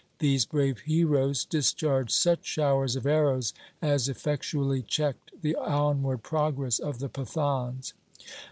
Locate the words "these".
0.17-0.45